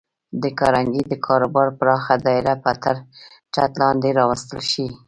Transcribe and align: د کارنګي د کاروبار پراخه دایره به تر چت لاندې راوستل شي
د 0.41 0.43
کارنګي 0.59 1.03
د 1.07 1.13
کاروبار 1.25 1.67
پراخه 1.79 2.15
دایره 2.25 2.53
به 2.63 2.71
تر 2.83 2.95
چت 3.53 3.71
لاندې 3.81 4.09
راوستل 4.19 4.59
شي 4.71 4.87